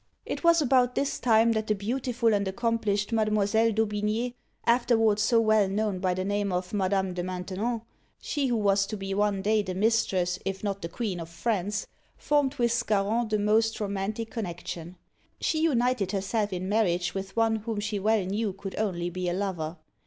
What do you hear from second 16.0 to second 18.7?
herself in marriage with one whom she well knew